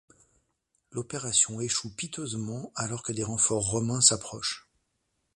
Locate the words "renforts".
3.23-3.69